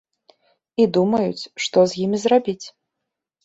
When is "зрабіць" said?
2.27-2.61